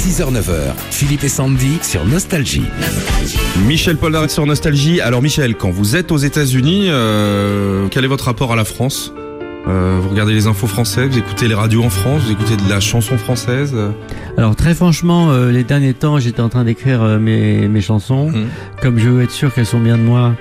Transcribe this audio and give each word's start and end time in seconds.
6h-9h, 0.00 0.72
Philippe 0.90 1.24
et 1.24 1.28
Sandy 1.28 1.78
sur 1.82 2.06
Nostalgie. 2.06 2.64
Michel 3.66 3.98
Polnareff 3.98 4.30
sur 4.30 4.46
Nostalgie. 4.46 5.02
Alors 5.02 5.20
Michel, 5.20 5.56
quand 5.56 5.68
vous 5.68 5.94
êtes 5.94 6.10
aux 6.10 6.16
États-Unis, 6.16 6.86
euh, 6.88 7.86
quel 7.90 8.04
est 8.04 8.08
votre 8.08 8.24
rapport 8.24 8.50
à 8.50 8.56
la 8.56 8.64
France? 8.64 9.12
Euh, 9.68 9.98
Vous 10.02 10.08
regardez 10.08 10.32
les 10.32 10.46
infos 10.46 10.66
françaises, 10.66 11.10
vous 11.10 11.18
écoutez 11.18 11.48
les 11.48 11.54
radios 11.54 11.82
en 11.84 11.90
France, 11.90 12.22
vous 12.24 12.32
écoutez 12.32 12.56
de 12.56 12.66
la 12.70 12.80
chanson 12.80 13.18
française? 13.18 13.76
Alors 14.38 14.56
très 14.56 14.72
franchement, 14.74 15.32
euh, 15.32 15.50
les 15.52 15.64
derniers 15.64 15.92
temps, 15.92 16.18
j'étais 16.18 16.40
en 16.40 16.48
train 16.48 16.64
d'écrire 16.64 17.02
euh, 17.02 17.18
mes, 17.18 17.68
mes 17.68 17.82
chansons. 17.82 18.30
Mhm. 18.30 18.46
Comme 18.80 18.98
je 18.98 19.06
veux 19.10 19.22
être 19.22 19.30
sûr 19.30 19.52
qu'elles 19.52 19.66
sont 19.66 19.80
bien 19.80 19.98
de 19.98 20.02
moi, 20.02 20.32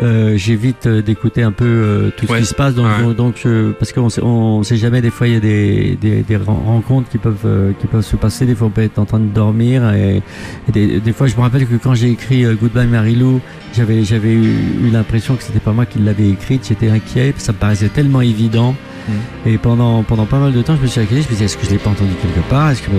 euh, 0.00 0.36
j'évite 0.36 0.86
euh, 0.86 1.02
d'écouter 1.02 1.42
un 1.42 1.52
peu 1.52 1.64
euh, 1.66 2.10
tout 2.16 2.26
Ouais. 2.30 2.38
ce 2.38 2.42
qui 2.42 2.48
se 2.48 2.54
passe. 2.54 2.74
Donc, 2.74 2.86
Ouais. 2.86 3.02
donc, 3.04 3.16
donc, 3.16 3.34
je- 3.44 3.72
parce 3.72 3.92
qu'on 3.92 4.08
sait, 4.08 4.22
on 4.22 4.62
sait 4.62 4.76
jamais. 4.76 5.00
Des 5.02 5.10
fois, 5.10 5.28
il 5.28 5.34
y 5.34 5.36
a 5.36 5.40
des, 5.40 5.98
des, 6.00 6.22
des 6.22 6.36
ren- 6.36 6.62
rencontres 6.66 7.08
qui 7.10 7.18
peuvent 7.18 7.36
euh, 7.44 7.72
qui 7.80 7.86
peuvent 7.86 8.04
se 8.04 8.16
passer. 8.16 8.46
Des 8.46 8.54
fois, 8.54 8.68
on 8.68 8.70
peut 8.70 8.82
être 8.82 8.98
en 8.98 9.04
train 9.04 9.18
de 9.20 9.26
dormir. 9.28 9.92
Et, 9.94 10.22
et 10.68 10.72
des, 10.72 11.00
des 11.00 11.12
fois, 11.12 11.26
je 11.26 11.36
me 11.36 11.40
rappelle 11.42 11.66
que 11.66 11.74
quand 11.76 11.94
j'ai 11.94 12.10
écrit 12.10 12.44
euh, 12.44 12.54
Goodbye 12.54 12.86
Marilou, 12.86 13.40
j'avais 13.74 14.02
j'avais 14.04 14.32
eu, 14.32 14.54
eu 14.84 14.90
l'impression 14.90 15.34
que 15.34 15.42
c'était 15.42 15.60
pas 15.60 15.72
moi 15.72 15.84
qui 15.86 15.98
l'avais 15.98 16.28
écrite. 16.28 16.66
J'étais 16.68 16.88
inquiet. 16.88 17.34
Ça 17.36 17.52
me 17.52 17.58
paraissait 17.58 17.88
tellement 17.88 18.20
évident. 18.22 18.74
Mhm. 19.08 19.52
Et 19.52 19.58
pendant 19.58 20.02
pendant 20.04 20.26
pas 20.26 20.38
mal 20.38 20.52
de 20.52 20.62
temps, 20.62 20.76
je 20.76 20.82
me 20.82 20.86
suis 20.86 21.00
inquiété. 21.00 21.22
Je 21.22 21.26
me 21.26 21.32
disais, 21.32 21.44
est-ce 21.46 21.56
que 21.58 21.66
je 21.66 21.70
l'ai 21.70 21.78
pas 21.78 21.90
entendu 21.90 22.12
quelque 22.22 22.48
part? 22.48 22.70
Est-ce 22.70 22.82
que 22.82 22.90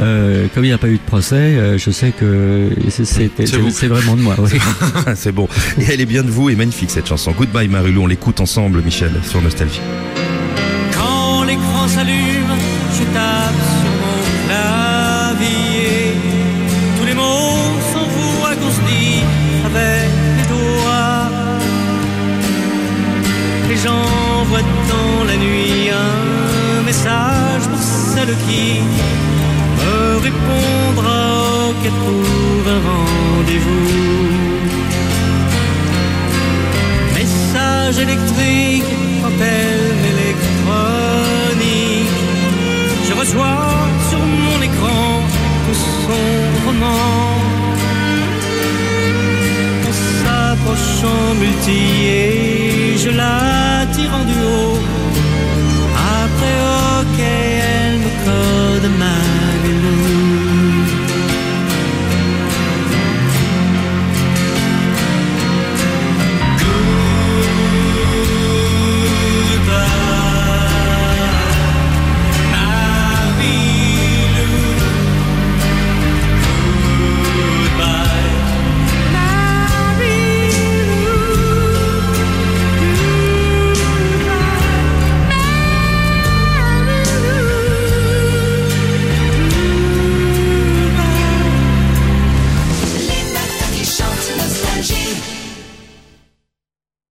euh, 0.00 0.46
comme 0.54 0.64
il 0.64 0.68
n'y 0.68 0.72
a 0.72 0.78
pas 0.78 0.88
eu 0.88 0.96
de 0.96 1.02
procès, 1.06 1.34
euh, 1.36 1.78
je 1.78 1.90
sais 1.90 2.12
que 2.12 2.70
c'est- 2.90 3.86
vraiment 3.86 4.16
de 4.16 4.22
moi. 4.22 4.34
Oui. 4.38 4.50
C'est 5.14 5.32
bon. 5.32 5.48
Et 5.78 5.84
elle 5.92 6.00
est 6.00 6.06
bien 6.06 6.22
de 6.22 6.30
vous 6.30 6.48
et 6.50 6.56
magnifique 6.56 6.90
cette 6.90 7.06
chanson. 7.08 7.32
Goodbye 7.32 7.68
Marilou, 7.68 8.02
on 8.02 8.06
l'écoute 8.06 8.40
ensemble 8.40 8.80
Michel 8.82 9.12
sur 9.28 9.40
Nostalgie. 9.42 9.80
Quand 10.94 11.44
l'écran 11.44 11.86
s'allume, 11.88 12.52
je 12.98 13.04
tape 13.14 13.62
sur 13.80 13.92
mon 14.02 14.46
clavier. 14.48 16.12
Tous 16.98 17.06
les 17.06 17.14
mots 17.14 17.58
sont 17.92 18.06
voix 18.08 18.54
qu'on 18.56 18.70
se 18.70 18.80
dit 18.90 19.20
avec 19.66 20.08
les 20.38 20.48
doigts. 20.48 21.28
Et 23.70 23.76
j'envoie 23.76 24.60
dans 24.88 25.24
la 25.24 25.36
nuit 25.36 25.90
un 25.90 26.82
message 26.84 27.62
pour 27.70 27.78
celle 27.80 28.34
qui 28.48 28.80
répondra 30.32 31.72
qu'elle 31.82 31.98
trouve 32.04 32.68
un 32.76 32.80
rendez-vous. 32.90 33.88
Message 37.14 37.98
électrique, 37.98 38.90
antenne 39.26 40.04
électronique. 40.14 41.42
Je 43.08 43.14
reçois 43.14 43.68
sur 44.08 44.18
mon 44.18 44.58
écran 44.62 45.22
tout 45.64 45.78
son 46.06 46.26
roman. 46.66 47.10
En 49.88 49.94
s'approchant 50.18 51.34
multier, 51.40 52.96
je 52.96 53.10
la 53.10 53.86
tire 53.92 54.14
en 54.14 54.24
duo. 54.24 54.71